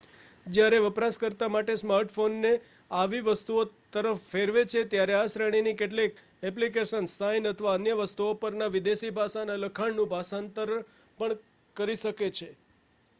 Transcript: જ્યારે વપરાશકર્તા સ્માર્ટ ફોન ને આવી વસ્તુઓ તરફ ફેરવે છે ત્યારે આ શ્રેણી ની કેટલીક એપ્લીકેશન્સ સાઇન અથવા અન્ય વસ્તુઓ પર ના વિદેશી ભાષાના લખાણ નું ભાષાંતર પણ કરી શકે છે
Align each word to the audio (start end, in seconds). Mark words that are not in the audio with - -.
જ્યારે 0.47 0.77
વપરાશકર્તા 0.83 1.49
સ્માર્ટ 1.79 2.13
ફોન 2.15 2.37
ને 2.41 2.53
આવી 2.91 3.19
વસ્તુઓ 3.27 3.65
તરફ 3.93 4.23
ફેરવે 4.29 4.63
છે 4.67 4.81
ત્યારે 4.87 5.15
આ 5.17 5.29
શ્રેણી 5.29 5.61
ની 5.67 5.77
કેટલીક 5.77 6.13
એપ્લીકેશન્સ 6.43 7.15
સાઇન 7.17 7.51
અથવા 7.51 7.75
અન્ય 7.75 7.99
વસ્તુઓ 8.01 8.31
પર 8.39 8.53
ના 8.57 8.73
વિદેશી 8.73 9.15
ભાષાના 9.15 9.61
લખાણ 9.61 9.95
નું 9.95 10.11
ભાષાંતર 10.11 10.69
પણ 11.19 11.39
કરી 11.75 11.99
શકે 11.99 12.27
છે 12.33 12.49